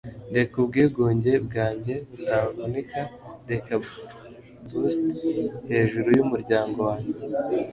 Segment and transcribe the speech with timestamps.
[0.35, 3.01] reka ubwigunge bwanjye butavunika!
[3.51, 3.71] reka
[4.69, 5.13] bust
[5.69, 7.13] hejuru yumuryango wanjye